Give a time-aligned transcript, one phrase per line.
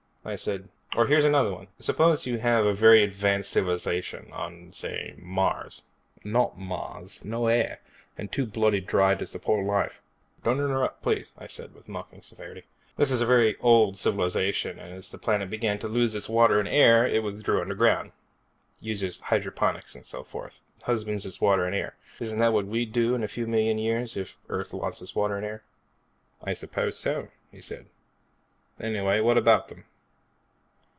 [0.23, 1.65] I said, "Or, here's another one.
[1.79, 5.81] Suppose you have a very advanced civilization on, say, Mars."
[6.23, 7.25] "Not Mars.
[7.25, 7.79] No air,
[8.19, 9.99] and too bloody dry to support life."
[10.43, 12.65] "Don't interrupt, please," I said with mock severity.
[12.97, 16.59] "This is a very old civilization and as the planet began to lose its water
[16.59, 18.11] and air, it withdrew underground.
[18.79, 21.95] Uses hydroponics and so forth, husbands its water and air.
[22.19, 25.37] Isn't that what we'd do, in a few million years, if Earth lost its water
[25.37, 25.63] and air?"
[26.43, 27.87] "I suppose so," he said.
[28.79, 29.85] "Anyway, what about them?"